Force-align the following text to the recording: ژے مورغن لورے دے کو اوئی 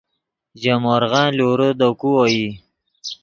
ژے 0.61 0.73
مورغن 0.83 1.27
لورے 1.37 1.69
دے 1.79 1.89
کو 1.99 2.09
اوئی 2.21 2.43